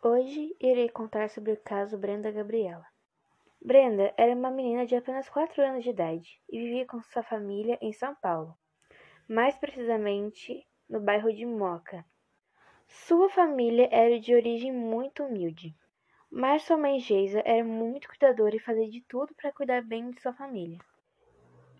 Hoje 0.00 0.54
irei 0.60 0.88
contar 0.88 1.28
sobre 1.28 1.50
o 1.50 1.56
caso 1.56 1.98
Brenda 1.98 2.30
Gabriela. 2.30 2.86
Brenda 3.60 4.14
era 4.16 4.32
uma 4.32 4.48
menina 4.48 4.86
de 4.86 4.94
apenas 4.94 5.28
4 5.28 5.60
anos 5.60 5.82
de 5.82 5.90
idade 5.90 6.40
e 6.48 6.56
vivia 6.56 6.86
com 6.86 7.02
sua 7.02 7.24
família 7.24 7.76
em 7.82 7.92
São 7.92 8.14
Paulo, 8.14 8.56
mais 9.28 9.58
precisamente 9.58 10.64
no 10.88 11.00
bairro 11.00 11.32
de 11.32 11.44
Moca. 11.44 12.04
Sua 12.86 13.28
família 13.28 13.88
era 13.90 14.20
de 14.20 14.32
origem 14.32 14.70
muito 14.70 15.24
humilde, 15.24 15.74
mas 16.30 16.62
sua 16.62 16.76
mãe 16.76 17.00
Geisa 17.00 17.42
era 17.44 17.64
muito 17.64 18.06
cuidadora 18.06 18.54
e 18.54 18.60
fazia 18.60 18.88
de 18.88 19.00
tudo 19.00 19.34
para 19.34 19.50
cuidar 19.50 19.82
bem 19.82 20.12
de 20.12 20.20
sua 20.20 20.32
família. 20.32 20.78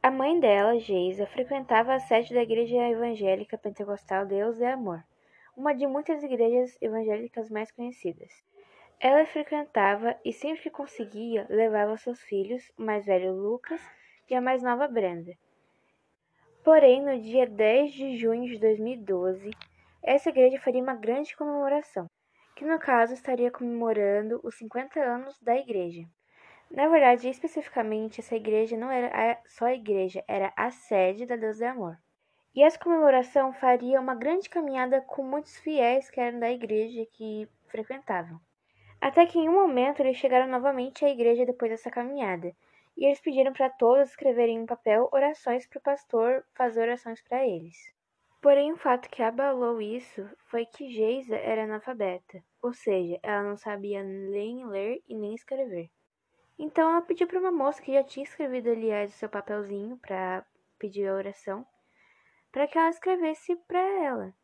A 0.03 0.11
mãe 0.11 0.41
dela, 0.41 0.77
Geisa, 0.81 1.25
frequentava 1.25 1.95
a 1.95 2.01
sede 2.01 2.35
da 2.35 2.43
Igreja 2.43 2.79
Evangélica 2.79 3.57
Pentecostal 3.57 4.27
Deus 4.27 4.61
é 4.61 4.73
Amor 4.73 5.05
uma 5.59 5.75
de 5.75 5.89
muitas 5.89 6.23
igrejas 6.23 6.79
evangélicas 6.81 7.51
mais 7.51 7.73
conhecidas. 7.73 8.33
Ela 9.01 9.27
frequentava 9.27 10.17
e 10.25 10.33
sempre 10.33 10.63
que 10.63 10.71
conseguia 10.71 11.49
levava 11.51 11.97
seus 11.97 12.21
filhos, 12.23 12.71
o 12.79 12.83
mais 12.83 13.05
velho 13.05 13.33
Lucas 13.33 13.81
e 14.31 14.37
a 14.37 14.41
mais 14.41 14.63
nova 14.63 14.87
Brenda. 14.87 15.37
Porém, 16.63 17.03
no 17.03 17.21
dia 17.21 17.45
10 17.45 17.93
de 17.93 18.17
junho 18.17 18.47
de 18.47 18.57
2012, 18.59 19.51
essa 20.01 20.29
igreja 20.29 20.61
faria 20.61 20.83
uma 20.83 20.95
grande 20.95 21.37
comemoração, 21.37 22.07
que 22.55 22.65
no 22.65 22.79
caso 22.79 23.15
estaria 23.15 23.51
comemorando 23.51 24.41
os 24.45 24.57
50 24.59 25.01
anos 25.01 25.41
da 25.41 25.57
igreja. 25.57 26.05
Na 26.71 26.87
verdade, 26.87 27.29
especificamente, 27.29 28.21
essa 28.21 28.37
igreja 28.37 28.77
não 28.77 28.93
era 28.93 29.41
só 29.47 29.65
a 29.65 29.75
igreja, 29.75 30.23
era 30.29 30.53
a 30.57 30.71
sede 30.71 31.27
da 31.27 31.35
Deus 31.35 31.57
de 31.57 31.65
Amor. 31.65 31.99
E 32.55 32.63
essa 32.63 32.79
comemoração 32.79 33.53
faria 33.53 34.01
uma 34.01 34.15
grande 34.15 34.49
caminhada 34.49 35.01
com 35.01 35.23
muitos 35.23 35.59
fiéis 35.59 36.11
que 36.11 36.21
eram 36.21 36.39
da 36.39 36.51
igreja 36.51 37.07
que 37.13 37.49
frequentavam. 37.69 38.41
Até 39.01 39.27
que 39.27 39.39
em 39.39 39.49
um 39.49 39.53
momento 39.53 40.01
eles 40.01 40.17
chegaram 40.17 40.49
novamente 40.49 41.05
à 41.05 41.09
igreja 41.09 41.47
depois 41.47 41.71
dessa 41.71 41.91
caminhada, 41.91 42.53
e 42.97 43.05
eles 43.07 43.21
pediram 43.21 43.53
para 43.53 43.71
todos 43.71 44.09
escreverem 44.09 44.57
em 44.57 44.63
um 44.63 44.67
papel 44.67 45.09
orações 45.13 45.67
para 45.67 45.79
o 45.79 45.83
pastor 45.83 46.45
fazer 46.55 46.83
orações 46.83 47.23
para 47.23 47.47
eles. 47.47 47.77
Porém, 48.41 48.73
o 48.73 48.77
fato 48.77 49.09
que 49.09 49.23
abalou 49.23 49.81
isso 49.81 50.29
foi 50.47 50.65
que 50.67 50.91
Geisa 50.91 51.37
era 51.37 51.65
analfabeta, 51.65 52.43
ou 52.63 52.73
seja, 52.73 53.19
ela 53.23 53.43
não 53.43 53.57
sabia 53.57 54.03
nem 54.03 54.67
ler 54.67 55.03
e 55.09 55.15
nem 55.15 55.35
escrever. 55.35 55.91
Então 56.59 56.91
ela 56.91 57.03
pediu 57.03 57.29
para 57.29 57.39
uma 57.39 57.53
moça 57.53 57.81
que 57.81 57.93
já 57.93 58.03
tinha 58.03 58.25
escrevido, 58.25 58.71
aliás, 58.71 59.15
o 59.15 59.17
seu 59.17 59.29
papelzinho 59.29 59.97
para 59.99 60.45
pedir 60.77 61.07
a 61.07 61.15
oração, 61.15 61.65
para 62.53 62.67
que 62.67 62.79
ela 62.79 62.91
escrevesse 62.91 63.57
para 63.67 63.81
ela. 63.81 64.35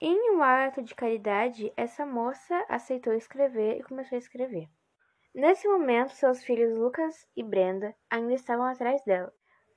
Em 0.00 0.30
um 0.36 0.42
ato 0.42 0.82
de 0.82 0.94
caridade, 0.94 1.72
essa 1.76 2.06
moça 2.06 2.64
aceitou 2.68 3.12
escrever 3.14 3.78
e 3.78 3.82
começou 3.82 4.16
a 4.16 4.18
escrever. 4.18 4.68
Nesse 5.34 5.68
momento, 5.68 6.12
seus 6.12 6.42
filhos 6.44 6.76
Lucas 6.76 7.26
e 7.36 7.42
Brenda 7.42 7.94
ainda 8.08 8.34
estavam 8.34 8.66
atrás 8.66 9.02
dela. 9.04 9.32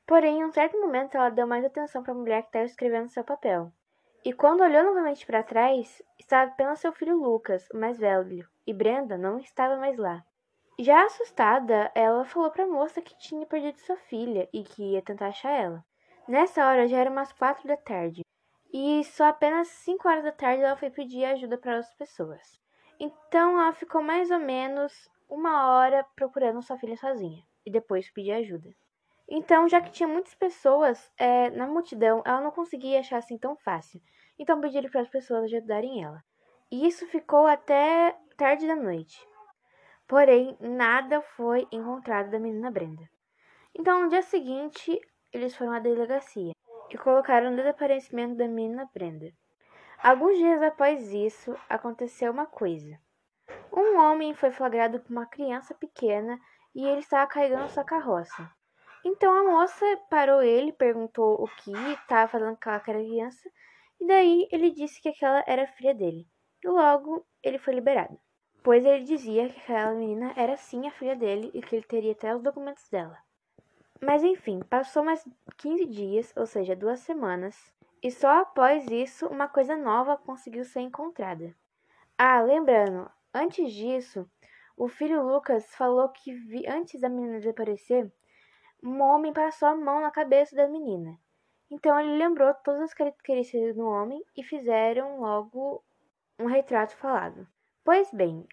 Porém, 0.06 0.40
em 0.40 0.46
um 0.46 0.52
certo 0.52 0.80
momento, 0.80 1.16
ela 1.16 1.30
deu 1.30 1.48
mais 1.48 1.66
atenção 1.66 2.04
para 2.04 2.12
a 2.14 2.16
mulher 2.16 2.42
que 2.44 2.50
estava 2.50 2.66
escrevendo 2.66 3.10
seu 3.10 3.24
papel. 3.24 3.72
E 4.24 4.32
quando 4.32 4.62
olhou 4.62 4.84
novamente 4.84 5.26
para 5.26 5.42
trás, 5.42 6.02
estava 6.20 6.52
apenas 6.52 6.80
seu 6.80 6.92
filho 6.94 7.18
Lucas, 7.18 7.68
o 7.74 7.78
mais 7.78 7.98
velho, 7.98 8.48
e 8.68 8.74
Brenda 8.74 9.18
não 9.18 9.40
estava 9.40 9.78
mais 9.78 9.98
lá. 9.98 10.24
Já 10.78 11.06
assustada, 11.06 11.92
ela 11.96 12.26
falou 12.26 12.52
para 12.52 12.64
a 12.64 12.68
moça 12.68 13.02
que 13.02 13.18
tinha 13.18 13.46
perdido 13.46 13.80
sua 13.80 13.98
filha 13.98 14.48
e 14.54 14.64
que 14.64 14.94
ia 14.94 15.02
tentar 15.02 15.28
achar 15.28 15.52
ela. 15.52 15.86
Nessa 16.28 16.66
hora 16.66 16.88
já 16.88 16.98
era 16.98 17.10
umas 17.10 17.32
quatro 17.34 17.68
da 17.68 17.76
tarde, 17.76 18.22
e 18.74 19.04
só 19.04 19.26
apenas 19.26 19.68
cinco 19.68 20.08
horas 20.08 20.24
da 20.24 20.32
tarde 20.32 20.64
ela 20.64 20.78
foi 20.78 20.90
pedir 20.90 21.26
ajuda 21.26 21.58
para 21.58 21.78
outras 21.78 21.94
pessoas. 21.96 22.60
Então 23.00 23.60
ela 23.60 23.74
ficou 23.74 24.02
mais 24.02 24.30
ou 24.32 24.40
menos 24.40 25.10
uma 25.30 25.68
hora 25.68 26.06
procurando 26.16 26.62
sua 26.62 26.78
filha 26.78 26.96
sozinha, 26.96 27.44
e 27.66 27.72
depois 27.72 28.12
pedir 28.12 28.34
ajuda. 28.34 28.70
Então, 29.34 29.70
já 29.70 29.80
que 29.80 29.92
tinha 29.92 30.10
muitas 30.10 30.36
pessoas 30.36 31.10
é, 31.18 31.50
na 31.52 31.66
multidão, 31.66 32.22
ela 32.26 32.42
não 32.42 32.52
conseguia 32.52 33.00
achar 33.00 33.18
assim 33.18 33.38
tão 33.38 33.56
fácil. 33.56 34.02
Então 34.38 34.60
pediram 34.60 34.90
para 34.90 35.02
as 35.02 35.08
pessoas 35.08 35.46
ajudarem 35.46 36.04
ela. 36.04 36.22
E 36.70 36.86
isso 36.86 37.08
ficou 37.08 37.48
até 37.48 38.14
tarde 38.36 38.68
da 38.68 38.76
noite. 38.76 39.26
Porém, 40.06 40.58
nada 40.60 41.22
foi 41.22 41.66
encontrado 41.72 42.30
da 42.30 42.40
menina 42.40 42.70
Brenda. 42.70 43.10
Então, 43.74 44.04
no 44.04 44.10
dia 44.10 44.22
seguinte, 44.22 45.00
eles 45.34 45.56
foram 45.56 45.72
à 45.72 45.80
delegacia 45.80 46.52
e 46.90 46.98
colocaram 46.98 47.54
o 47.54 47.56
desaparecimento 47.56 48.36
da 48.36 48.48
menina 48.48 48.90
Brenda. 48.94 49.32
Alguns 50.04 50.38
dias 50.38 50.62
após 50.62 51.14
isso, 51.14 51.56
aconteceu 51.70 52.32
uma 52.32 52.46
coisa. 52.46 53.00
Um 53.72 54.00
homem 54.00 54.34
foi 54.34 54.52
flagrado 54.52 55.00
com 55.00 55.10
uma 55.10 55.26
criança 55.26 55.74
pequena 55.74 56.40
e 56.74 56.86
ele 56.86 57.00
estava 57.00 57.28
carregando 57.28 57.70
sua 57.70 57.84
carroça. 57.84 58.50
Então 59.04 59.34
a 59.34 59.44
moça 59.44 59.86
parou 60.10 60.42
ele, 60.42 60.72
perguntou 60.74 61.42
o 61.42 61.48
que 61.48 61.72
estava 61.94 62.28
fazendo 62.28 62.50
com 62.50 62.70
aquela 62.70 62.80
criança, 62.80 63.50
e 64.00 64.06
daí 64.06 64.48
ele 64.52 64.72
disse 64.72 65.02
que 65.02 65.10
aquela 65.10 65.44
era 65.48 65.68
filha 65.68 65.94
dele. 65.94 66.28
E 66.64 66.68
logo 66.68 67.26
ele 67.42 67.58
foi 67.58 67.74
liberado, 67.74 68.20
pois 68.64 68.86
ele 68.86 69.04
dizia 69.04 69.50
que 69.50 69.60
aquela 69.60 69.94
menina 69.94 70.34
era 70.36 70.56
sim 70.58 70.88
a 70.88 70.92
filha 70.92 71.16
dele 71.16 71.50
e 71.54 71.62
que 71.62 71.76
ele 71.76 71.86
teria 71.86 72.12
até 72.12 72.36
os 72.36 72.44
documentos 72.44 72.88
dela. 72.90 73.18
Mas 74.04 74.24
enfim, 74.24 74.60
passou 74.68 75.04
mais 75.04 75.24
15 75.58 75.86
dias, 75.86 76.34
ou 76.36 76.48
seja, 76.48 76.76
duas 76.76 77.02
semanas, 77.02 77.72
e 78.02 78.10
só 78.10 78.42
após 78.42 78.90
isso 78.90 79.28
uma 79.28 79.48
coisa 79.48 79.78
nova 79.78 80.18
conseguiu 80.18 80.66
ser 80.66 80.80
encontrada. 80.80 81.56
Ah, 82.18 82.42
lembrando, 82.42 83.10
antes 83.32 83.72
disso, 83.72 84.28
o 84.76 84.88
filho 84.88 85.22
Lucas 85.22 85.76
falou 85.76 86.10
que 86.10 86.34
vi, 86.34 86.68
antes 86.68 87.00
da 87.00 87.10
menina 87.10 87.38
desaparecer, 87.38 88.12
um 88.84 89.00
homem 89.02 89.32
passou 89.32 89.68
a 89.68 89.76
mão 89.76 90.02
na 90.02 90.10
cabeça 90.10 90.56
da 90.56 90.68
menina. 90.68 91.16
Então 91.70 92.00
ele 92.00 92.18
lembrou 92.18 92.52
todas 92.56 92.82
as 92.82 92.94
características 92.96 93.76
do 93.76 93.86
homem 93.86 94.24
e 94.36 94.44
fizeram 94.44 95.20
logo 95.20 95.84
um 96.40 96.48
retrato 96.48 96.96
falado. 96.98 97.48
Pois 97.84 98.12
bem, 98.12 98.48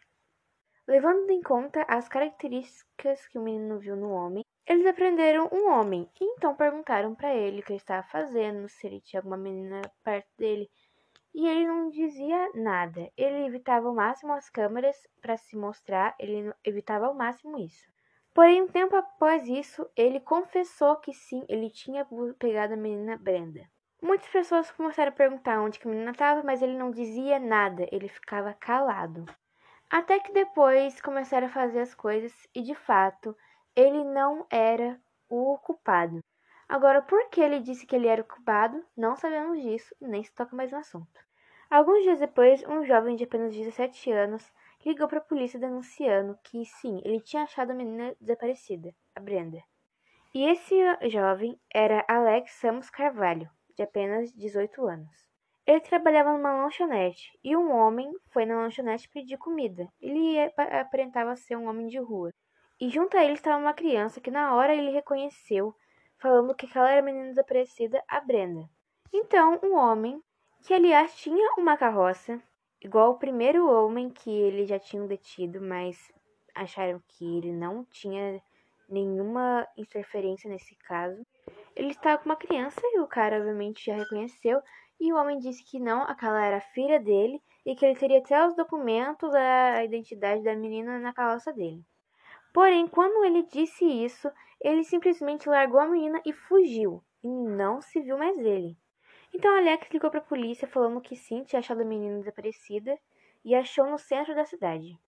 levando 0.86 1.30
em 1.30 1.42
conta 1.42 1.84
as 1.88 2.06
características 2.06 3.26
que 3.28 3.38
o 3.38 3.42
menino 3.42 3.78
viu 3.78 3.96
no 3.96 4.10
homem, 4.10 4.44
eles 4.68 4.84
aprenderam 4.84 5.48
um 5.50 5.70
homem 5.70 6.06
e 6.20 6.24
então 6.24 6.54
perguntaram 6.54 7.14
para 7.14 7.34
ele 7.34 7.60
o 7.60 7.62
que 7.62 7.72
ele 7.72 7.78
estava 7.78 8.06
fazendo, 8.06 8.68
se 8.68 8.86
ele 8.86 9.00
tinha 9.00 9.20
alguma 9.20 9.38
menina 9.38 9.80
perto 10.04 10.28
dele. 10.36 10.70
E 11.34 11.48
ele 11.48 11.66
não 11.66 11.88
dizia 11.88 12.50
nada. 12.54 13.10
Ele 13.16 13.46
evitava 13.46 13.88
ao 13.88 13.94
máximo 13.94 14.34
as 14.34 14.50
câmeras 14.50 14.96
para 15.22 15.38
se 15.38 15.56
mostrar, 15.56 16.14
ele 16.18 16.52
evitava 16.62 17.06
ao 17.06 17.14
máximo 17.14 17.58
isso. 17.58 17.88
Porém, 18.34 18.60
um 18.60 18.68
tempo 18.68 18.94
após 18.94 19.48
isso, 19.48 19.88
ele 19.96 20.20
confessou 20.20 20.96
que 20.96 21.14
sim, 21.14 21.46
ele 21.48 21.70
tinha 21.70 22.06
pegado 22.38 22.74
a 22.74 22.76
menina 22.76 23.16
Brenda. 23.16 23.66
Muitas 24.02 24.28
pessoas 24.28 24.70
começaram 24.70 25.10
a 25.10 25.14
perguntar 25.14 25.62
onde 25.62 25.80
a 25.82 25.88
menina 25.88 26.10
estava, 26.10 26.42
mas 26.42 26.60
ele 26.60 26.76
não 26.76 26.90
dizia 26.90 27.38
nada, 27.38 27.88
ele 27.90 28.06
ficava 28.06 28.52
calado. 28.52 29.24
Até 29.90 30.20
que 30.20 30.30
depois 30.30 31.00
começaram 31.00 31.46
a 31.46 31.50
fazer 31.50 31.80
as 31.80 31.94
coisas 31.94 32.32
e 32.54 32.60
de 32.60 32.74
fato 32.74 33.34
ele 33.78 34.02
não 34.02 34.44
era 34.50 35.00
o 35.28 35.56
culpado. 35.58 36.18
Agora, 36.68 37.00
por 37.00 37.30
que 37.30 37.40
ele 37.40 37.60
disse 37.60 37.86
que 37.86 37.94
ele 37.94 38.08
era 38.08 38.22
o 38.22 38.24
culpado, 38.24 38.84
não 38.96 39.14
sabemos 39.14 39.62
disso, 39.62 39.94
nem 40.00 40.24
se 40.24 40.34
toca 40.34 40.56
mais 40.56 40.72
no 40.72 40.78
assunto. 40.78 41.20
Alguns 41.70 42.02
dias 42.02 42.18
depois, 42.18 42.60
um 42.66 42.84
jovem 42.84 43.14
de 43.14 43.22
apenas 43.22 43.54
17 43.54 44.10
anos 44.10 44.52
ligou 44.84 45.06
para 45.06 45.18
a 45.18 45.24
polícia 45.24 45.60
denunciando 45.60 46.36
que, 46.42 46.64
sim, 46.64 47.00
ele 47.04 47.20
tinha 47.20 47.44
achado 47.44 47.70
a 47.70 47.74
menina 47.74 48.16
desaparecida, 48.20 48.92
a 49.14 49.20
Brenda. 49.20 49.62
E 50.34 50.44
esse 50.44 50.74
jovem 51.08 51.56
era 51.72 52.04
Alex 52.08 52.54
Samos 52.54 52.90
Carvalho, 52.90 53.48
de 53.76 53.84
apenas 53.84 54.32
18 54.32 54.88
anos. 54.88 55.28
Ele 55.64 55.80
trabalhava 55.80 56.32
numa 56.32 56.64
lanchonete 56.64 57.30
e 57.44 57.56
um 57.56 57.70
homem 57.70 58.12
foi 58.32 58.44
na 58.44 58.56
lanchonete 58.56 59.08
pedir 59.08 59.38
comida. 59.38 59.86
Ele 60.00 60.36
aparentava 60.80 61.36
ser 61.36 61.56
um 61.56 61.68
homem 61.68 61.86
de 61.86 62.00
rua 62.00 62.32
e 62.80 62.88
junto 62.88 63.16
a 63.16 63.24
ele 63.24 63.34
estava 63.34 63.56
uma 63.56 63.74
criança 63.74 64.20
que 64.20 64.30
na 64.30 64.54
hora 64.54 64.74
ele 64.74 64.90
reconheceu, 64.90 65.74
falando 66.18 66.54
que 66.54 66.66
aquela 66.66 66.90
era 66.90 67.00
a 67.00 67.04
menina 67.04 67.28
desaparecida, 67.28 68.02
a 68.08 68.20
Brenda. 68.20 68.68
Então, 69.12 69.58
um 69.62 69.76
homem, 69.76 70.22
que 70.62 70.74
aliás 70.74 71.16
tinha 71.16 71.54
uma 71.56 71.76
carroça, 71.76 72.40
igual 72.80 73.12
o 73.12 73.18
primeiro 73.18 73.68
homem 73.68 74.10
que 74.10 74.30
eles 74.30 74.68
já 74.68 74.78
tinham 74.78 75.06
detido, 75.06 75.60
mas 75.60 76.12
acharam 76.54 77.02
que 77.08 77.38
ele 77.38 77.52
não 77.52 77.84
tinha 77.84 78.42
nenhuma 78.88 79.66
interferência 79.76 80.48
nesse 80.48 80.74
caso. 80.76 81.24
Ele 81.74 81.90
estava 81.90 82.18
com 82.18 82.26
uma 82.26 82.36
criança 82.36 82.80
e 82.84 83.00
o 83.00 83.06
cara 83.06 83.38
obviamente 83.38 83.86
já 83.86 83.94
reconheceu, 83.94 84.60
e 85.00 85.12
o 85.12 85.16
homem 85.16 85.38
disse 85.38 85.64
que 85.64 85.78
não, 85.78 86.02
aquela 86.02 86.44
era 86.44 86.56
a 86.56 86.72
filha 86.72 86.98
dele 86.98 87.40
e 87.64 87.76
que 87.76 87.84
ele 87.84 87.98
teria 87.98 88.18
até 88.18 88.44
os 88.46 88.56
documentos 88.56 89.30
da 89.30 89.84
identidade 89.84 90.42
da 90.42 90.56
menina 90.56 90.98
na 90.98 91.12
carroça 91.12 91.52
dele. 91.52 91.84
Porém, 92.52 92.86
quando 92.86 93.24
ele 93.24 93.42
disse 93.44 93.84
isso, 93.84 94.30
ele 94.60 94.82
simplesmente 94.84 95.48
largou 95.48 95.80
a 95.80 95.86
menina 95.86 96.20
e 96.24 96.32
fugiu, 96.32 97.02
e 97.22 97.28
não 97.28 97.80
se 97.80 98.00
viu 98.00 98.18
mais 98.18 98.38
ele. 98.38 98.76
Então 99.32 99.56
Alex 99.56 99.88
ligou 99.90 100.10
para 100.10 100.20
a 100.20 100.22
polícia 100.24 100.66
falando 100.66 101.00
que 101.00 101.14
sim, 101.14 101.44
tinha 101.44 101.60
achado 101.60 101.82
a 101.82 101.84
menina 101.84 102.18
desaparecida, 102.18 102.98
e 103.44 103.54
achou 103.54 103.86
no 103.86 103.98
centro 103.98 104.34
da 104.34 104.44
cidade. 104.44 104.98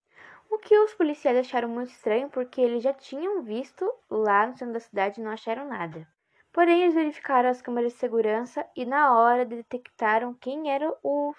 O 0.49 0.57
que 0.57 0.77
os 0.77 0.93
policiais 0.93 1.37
acharam 1.37 1.69
muito 1.69 1.91
estranho 1.91 2.29
porque 2.29 2.61
eles 2.61 2.83
já 2.83 2.93
tinham 2.93 3.41
visto 3.41 3.91
lá 4.09 4.45
no 4.45 4.57
centro 4.57 4.73
da 4.73 4.79
cidade 4.79 5.19
e 5.19 5.23
não 5.23 5.31
acharam 5.31 5.67
nada. 5.67 6.07
Porém, 6.51 6.81
eles 6.81 6.93
verificaram 6.93 7.49
as 7.49 7.61
câmeras 7.61 7.93
de 7.93 7.99
segurança 7.99 8.67
e 8.75 8.85
na 8.85 9.17
hora 9.17 9.45
detectaram 9.45 10.33
quem 10.33 10.69
era 10.69 10.93
o, 11.01 11.33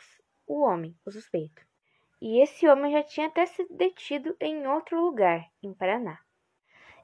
o 0.46 0.60
homem, 0.62 0.96
o 1.04 1.10
suspeito. 1.10 1.62
E 2.24 2.40
esse 2.40 2.68
homem 2.68 2.92
já 2.92 3.02
tinha 3.02 3.26
até 3.26 3.44
sido 3.46 3.74
detido 3.74 4.36
em 4.38 4.64
outro 4.68 5.00
lugar, 5.04 5.44
em 5.60 5.74
Paraná. 5.74 6.20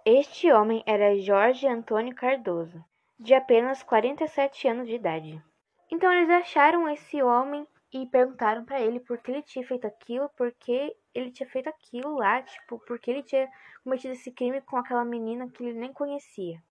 Este 0.04 0.52
homem 0.52 0.80
era 0.86 1.18
Jorge 1.18 1.66
Antônio 1.66 2.14
Cardoso, 2.14 2.84
de 3.18 3.34
apenas 3.34 3.82
47 3.82 4.68
anos 4.68 4.86
de 4.86 4.94
idade. 4.94 5.42
Então 5.90 6.12
eles 6.12 6.30
acharam 6.30 6.88
esse 6.88 7.20
homem 7.20 7.66
e 7.92 8.06
perguntaram 8.06 8.64
para 8.64 8.80
ele 8.80 9.00
por 9.00 9.18
que 9.18 9.32
ele 9.32 9.42
tinha 9.42 9.66
feito 9.66 9.88
aquilo, 9.88 10.28
por 10.36 10.52
que 10.52 10.94
ele 11.12 11.32
tinha 11.32 11.48
feito 11.48 11.68
aquilo 11.68 12.14
lá, 12.14 12.40
tipo, 12.40 12.78
por 12.86 13.00
que 13.00 13.10
ele 13.10 13.24
tinha 13.24 13.50
cometido 13.82 14.12
esse 14.12 14.30
crime 14.30 14.60
com 14.60 14.76
aquela 14.76 15.04
menina 15.04 15.48
que 15.48 15.64
ele 15.64 15.80
nem 15.80 15.92
conhecia. 15.92 16.62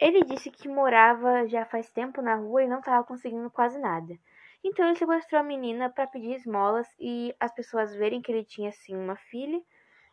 Ele 0.00 0.24
disse 0.24 0.50
que 0.50 0.66
morava 0.66 1.46
já 1.46 1.64
faz 1.64 1.88
tempo 1.90 2.20
na 2.20 2.34
rua 2.34 2.64
e 2.64 2.66
não 2.66 2.80
estava 2.80 3.04
conseguindo 3.04 3.48
quase 3.50 3.78
nada. 3.78 4.18
Então 4.64 4.86
ele 4.86 4.96
sequestrou 4.96 5.40
a 5.40 5.44
menina 5.44 5.90
para 5.90 6.06
pedir 6.06 6.36
esmolas 6.36 6.88
e 6.98 7.34
as 7.38 7.52
pessoas 7.52 7.94
verem 7.94 8.22
que 8.22 8.32
ele 8.32 8.42
tinha 8.42 8.72
sim 8.72 8.96
uma 8.96 9.14
filha, 9.14 9.62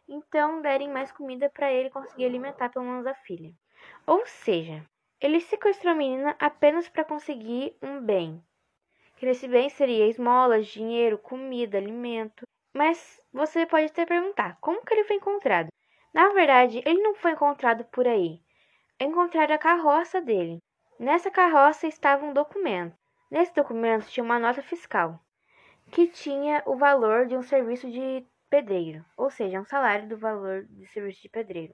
então 0.08 0.62
derem 0.62 0.90
mais 0.90 1.10
comida 1.10 1.50
para 1.50 1.72
ele 1.72 1.90
conseguir 1.90 2.26
alimentar 2.26 2.68
pelo 2.70 2.84
menos 2.84 3.08
a 3.08 3.14
filha. 3.14 3.54
Ou 4.06 4.26
seja, 4.26 4.86
ele 5.22 5.40
sequestrou 5.40 5.94
a 5.94 5.96
menina 5.96 6.36
apenas 6.38 6.90
para 6.90 7.06
conseguir 7.06 7.78
um 7.82 8.02
bem. 8.02 8.44
Que 9.16 9.26
esse 9.28 9.48
bem 9.48 9.70
seria 9.70 10.08
esmolas, 10.08 10.68
dinheiro, 10.68 11.18
comida, 11.18 11.78
alimento. 11.78 12.44
Mas 12.74 13.22
você 13.32 13.66
pode 13.66 13.86
até 13.86 14.06
perguntar, 14.06 14.58
como 14.60 14.84
que 14.84 14.94
ele 14.94 15.06
foi 15.06 15.16
encontrado? 15.16 15.70
Na 16.14 16.30
verdade, 16.30 16.82
ele 16.86 17.02
não 17.02 17.16
foi 17.16 17.32
encontrado 17.32 17.86
por 17.86 18.08
aí. 18.08 18.42
Encontraram 19.00 19.56
a 19.56 19.58
carroça 19.58 20.20
dele. 20.20 20.58
Nessa 21.00 21.32
carroça 21.32 21.88
estava 21.88 22.26
um 22.26 22.34
documento. 22.34 23.01
Nesse 23.32 23.56
documento 23.56 24.10
tinha 24.10 24.26
uma 24.26 24.38
nota 24.38 24.62
fiscal, 24.62 25.18
que 25.90 26.06
tinha 26.06 26.62
o 26.66 26.76
valor 26.76 27.28
de 27.28 27.38
um 27.38 27.42
serviço 27.42 27.90
de 27.90 28.28
pedreiro, 28.50 29.06
ou 29.16 29.30
seja, 29.30 29.62
um 29.62 29.64
salário 29.64 30.10
do 30.10 30.18
valor 30.18 30.66
de 30.66 30.86
serviço 30.88 31.22
de 31.22 31.30
pedreiro. 31.30 31.74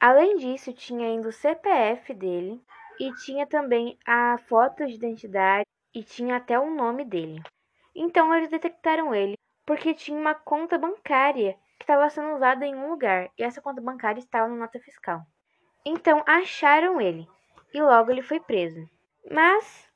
Além 0.00 0.36
disso, 0.36 0.72
tinha 0.72 1.06
ainda 1.06 1.28
o 1.28 1.32
CPF 1.32 2.12
dele 2.14 2.60
e 2.98 3.12
tinha 3.14 3.46
também 3.46 3.96
a 4.04 4.38
foto 4.48 4.84
de 4.84 4.94
identidade 4.94 5.64
e 5.94 6.02
tinha 6.02 6.36
até 6.36 6.58
o 6.58 6.68
nome 6.68 7.04
dele. 7.04 7.40
Então 7.94 8.34
eles 8.34 8.50
detectaram 8.50 9.14
ele 9.14 9.34
porque 9.64 9.94
tinha 9.94 10.18
uma 10.18 10.34
conta 10.34 10.76
bancária 10.76 11.56
que 11.78 11.84
estava 11.84 12.10
sendo 12.10 12.34
usada 12.34 12.66
em 12.66 12.74
um 12.74 12.90
lugar 12.90 13.30
e 13.38 13.44
essa 13.44 13.62
conta 13.62 13.80
bancária 13.80 14.18
estava 14.18 14.48
na 14.48 14.56
nota 14.56 14.80
fiscal. 14.80 15.22
Então 15.84 16.24
acharam 16.26 17.00
ele 17.00 17.24
e 17.72 17.80
logo 17.80 18.10
ele 18.10 18.22
foi 18.22 18.40
preso. 18.40 18.88
Mas 19.30 19.87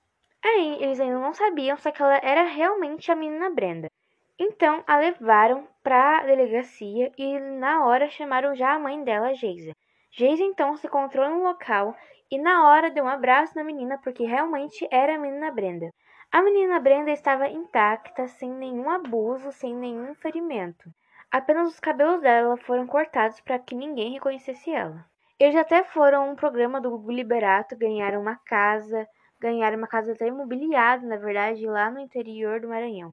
aí 0.49 0.83
eles 0.83 1.01
ainda 1.01 1.19
não 1.19 1.33
sabiam 1.33 1.77
se 1.77 1.89
aquela 1.89 2.17
era 2.23 2.43
realmente 2.43 3.11
a 3.11 3.17
menina 3.17 3.51
Brenda. 3.51 3.91
Então 4.39 4.83
a 4.87 4.97
levaram 4.97 5.69
para 5.83 6.19
a 6.19 6.25
delegacia 6.25 7.13
e 7.17 7.39
na 7.39 7.87
hora 7.87 8.09
chamaram 8.09 8.55
já 8.55 8.73
a 8.73 8.79
mãe 8.79 9.03
dela, 9.05 9.35
Geisa. 9.35 9.73
Geisa 10.11 10.43
então 10.43 10.77
se 10.77 10.87
encontrou 10.87 11.29
no 11.31 11.43
local 11.43 11.95
e 12.31 12.39
na 12.39 12.69
hora 12.69 12.91
deu 12.91 13.05
um 13.05 13.09
abraço 13.09 13.55
na 13.55 13.63
menina 13.63 13.99
porque 14.03 14.25
realmente 14.25 14.87
era 14.91 15.15
a 15.15 15.19
menina 15.19 15.51
Brenda. 15.51 15.93
A 16.31 16.43
menina 16.43 16.81
Brenda 16.81 17.11
estava 17.11 17.47
intacta, 17.47 18.27
sem 18.27 18.51
nenhum 18.51 18.89
abuso, 18.89 19.53
sem 19.53 19.75
nenhum 19.75 20.15
ferimento. 20.15 20.91
Apenas 21.31 21.69
os 21.69 21.79
cabelos 21.79 22.23
dela 22.23 22.57
foram 22.57 22.87
cortados 22.87 23.39
para 23.41 23.59
que 23.59 23.75
ninguém 23.75 24.15
reconhecesse 24.15 24.71
ela. 24.71 25.05
Eles 25.39 25.57
até 25.57 25.85
foram 25.85 26.23
a 26.23 26.25
um 26.25 26.35
programa 26.35 26.81
do 26.81 26.91
Google 26.91 27.13
Liberato, 27.13 27.77
ganharam 27.77 28.21
uma 28.21 28.37
casa, 28.37 29.07
ganharam 29.43 29.77
uma 29.77 29.89
casa 29.89 30.13
até 30.13 30.29
imobiliada, 30.29 31.05
na 31.05 31.17
verdade, 31.17 31.67
lá 31.67 31.91
no 31.91 31.99
interior 31.99 32.61
do 32.61 32.69
Maranhão. 32.69 33.13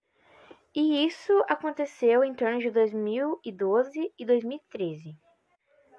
E 0.75 1.03
isso 1.03 1.43
aconteceu 1.49 2.23
em 2.23 2.35
torno 2.35 2.59
de 2.59 2.69
2012 2.69 4.13
e 4.17 4.25
2013. 4.25 5.15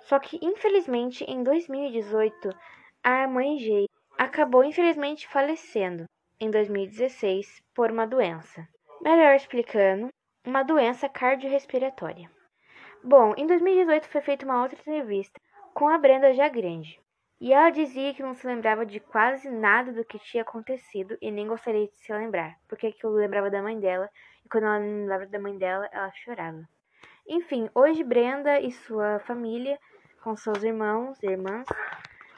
Só 0.03 0.21
que, 0.21 0.39
infelizmente, 0.41 1.25
em 1.25 1.43
2018, 1.43 2.57
a 3.03 3.27
mãe 3.27 3.59
Jay 3.59 3.87
acabou 4.17 4.63
infelizmente 4.63 5.27
falecendo 5.27 6.05
em 6.39 6.49
2016 6.49 7.61
por 7.75 7.91
uma 7.91 8.07
doença. 8.07 8.67
Melhor 9.03 9.35
explicando, 9.35 10.09
uma 10.47 10.63
doença 10.63 11.09
cardiorrespiratória. 11.09 12.31
Bom, 13.03 13.35
em 13.37 13.47
2018 13.47 14.09
foi 14.09 14.21
feita 14.21 14.45
uma 14.45 14.63
outra 14.63 14.79
entrevista 14.79 15.41
com 15.75 15.89
a 15.89 15.99
Brenda 15.99 16.33
já 16.33 16.49
grande. 16.49 17.01
E 17.41 17.53
ela 17.53 17.71
dizia 17.71 18.13
que 18.13 18.23
não 18.23 18.35
se 18.35 18.47
lembrava 18.47 18.85
de 18.85 19.01
quase 19.01 19.49
nada 19.49 19.93
do 19.93 20.05
que 20.05 20.19
tinha 20.19 20.43
acontecido 20.43 21.17
e 21.23 21.31
nem 21.31 21.47
gostaria 21.47 21.87
de 21.87 21.97
se 21.97 22.13
lembrar, 22.13 22.55
porque 22.69 22.95
eu 23.03 23.11
lembrava 23.11 23.51
da 23.51 23.63
mãe 23.63 23.81
dela 23.81 24.11
e 24.45 24.49
quando 24.49 24.65
ela 24.65 24.79
lembrava 24.79 25.27
da 25.27 25.39
mãe 25.39 25.57
dela, 25.57 25.89
ela 25.91 26.13
chorava. 26.13 26.69
Enfim, 27.27 27.71
hoje 27.75 28.05
Brenda 28.05 28.61
e 28.61 28.71
sua 28.71 29.21
família 29.21 29.79
com 30.21 30.37
seus 30.37 30.63
irmãos 30.63 31.23
e 31.23 31.27
irmãs, 31.27 31.67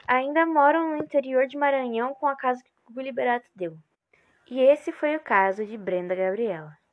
ainda 0.07 0.45
moram 0.45 0.91
no 0.91 0.97
interior 0.97 1.47
de 1.47 1.57
Maranhão 1.57 2.13
com 2.15 2.27
a 2.27 2.35
casa 2.35 2.63
que 2.63 2.99
o 2.99 3.01
Liberato 3.01 3.49
deu. 3.55 3.77
E 4.49 4.61
esse 4.61 4.91
foi 4.91 5.15
o 5.15 5.19
caso 5.19 5.65
de 5.65 5.77
Brenda 5.77 6.15
Gabriela. 6.15 6.77